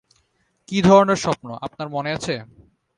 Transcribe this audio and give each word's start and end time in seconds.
কী 0.69 0.77
ধরনের 0.81 1.15
স্বপ্ন, 1.15 1.47
আপনার 1.61 1.87
মনে 1.89 2.09
আছে? 2.11 2.35